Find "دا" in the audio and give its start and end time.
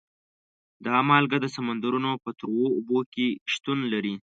0.85-0.95